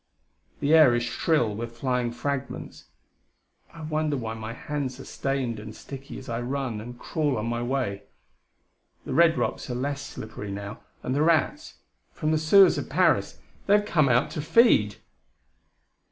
The 0.61 0.73
air 0.73 0.95
is 0.95 1.03
shrill 1.03 1.53
with 1.53 1.77
flying 1.77 2.11
fragments. 2.11 2.85
I 3.71 3.81
wonder 3.83 4.17
why 4.17 4.33
my 4.33 4.51
hands 4.51 4.99
are 4.99 5.05
stained 5.05 5.59
and 5.59 5.75
sticky 5.75 6.17
as 6.17 6.27
I 6.27 6.41
run 6.41 6.81
and 6.81 6.97
crawl 6.97 7.37
on 7.37 7.45
my 7.45 7.61
way. 7.61 8.05
The 9.05 9.13
red 9.13 9.37
rocks 9.37 9.69
are 9.69 9.75
less 9.75 10.01
slippery 10.03 10.49
now, 10.49 10.79
and 11.03 11.13
the 11.13 11.21
rats, 11.21 11.75
from 12.13 12.31
the 12.31 12.39
sewers 12.39 12.79
of 12.79 12.89
Paris! 12.89 13.37
they 13.67 13.75
have 13.77 13.85
come 13.85 14.09
out 14.09 14.31
to 14.31 14.41
feed! 14.41 14.95